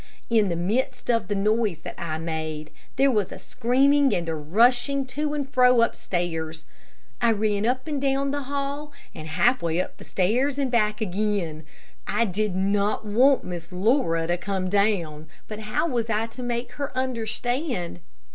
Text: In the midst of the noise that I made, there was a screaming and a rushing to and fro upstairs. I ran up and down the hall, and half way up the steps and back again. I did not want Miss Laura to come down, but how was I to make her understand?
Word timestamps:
In 0.31 0.49
the 0.49 0.55
midst 0.55 1.11
of 1.11 1.27
the 1.27 1.35
noise 1.35 1.77
that 1.83 1.93
I 1.95 2.17
made, 2.17 2.71
there 2.95 3.11
was 3.11 3.31
a 3.31 3.37
screaming 3.37 4.15
and 4.15 4.27
a 4.27 4.33
rushing 4.33 5.05
to 5.05 5.35
and 5.35 5.47
fro 5.47 5.83
upstairs. 5.83 6.65
I 7.21 7.29
ran 7.33 7.67
up 7.67 7.85
and 7.87 8.01
down 8.01 8.31
the 8.31 8.41
hall, 8.41 8.93
and 9.13 9.27
half 9.27 9.61
way 9.61 9.79
up 9.79 9.97
the 9.97 10.03
steps 10.03 10.57
and 10.57 10.71
back 10.71 11.01
again. 11.01 11.65
I 12.07 12.25
did 12.25 12.55
not 12.55 13.05
want 13.05 13.43
Miss 13.43 13.71
Laura 13.71 14.25
to 14.25 14.39
come 14.39 14.71
down, 14.71 15.27
but 15.47 15.59
how 15.59 15.87
was 15.87 16.09
I 16.09 16.25
to 16.25 16.41
make 16.41 16.71
her 16.71 16.91
understand? 16.97 17.99